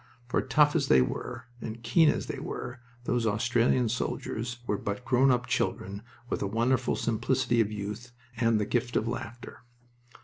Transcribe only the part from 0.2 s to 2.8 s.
For tough as they were, and keen as they were,